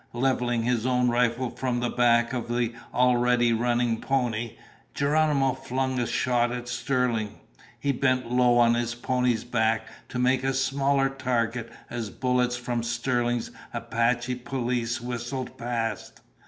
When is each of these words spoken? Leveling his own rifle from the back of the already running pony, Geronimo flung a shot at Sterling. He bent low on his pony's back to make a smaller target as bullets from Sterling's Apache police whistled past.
Leveling 0.13 0.63
his 0.63 0.83
own 0.87 1.09
rifle 1.09 1.51
from 1.51 1.79
the 1.79 1.91
back 1.91 2.33
of 2.33 2.47
the 2.47 2.73
already 2.91 3.53
running 3.53 4.01
pony, 4.01 4.55
Geronimo 4.95 5.53
flung 5.53 5.99
a 5.99 6.07
shot 6.07 6.51
at 6.51 6.67
Sterling. 6.67 7.35
He 7.79 7.91
bent 7.91 8.27
low 8.31 8.57
on 8.57 8.73
his 8.73 8.95
pony's 8.95 9.43
back 9.43 9.85
to 10.09 10.17
make 10.17 10.43
a 10.43 10.55
smaller 10.55 11.07
target 11.07 11.71
as 11.91 12.09
bullets 12.09 12.55
from 12.57 12.81
Sterling's 12.81 13.51
Apache 13.75 14.33
police 14.37 14.99
whistled 15.01 15.55
past. 15.59 16.19